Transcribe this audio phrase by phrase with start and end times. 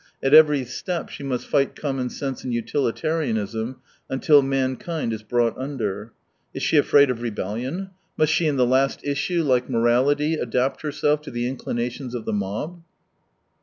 [0.23, 3.75] At every step she must fight commonsense and utilitarianism,
[4.09, 6.11] until man kind is brought under.
[6.55, 7.91] Is she afraid of rebellion?
[8.17, 12.25] Must she in the last issue, like 92$ morality, adapt herself to the inclinations of
[12.25, 12.81] the mob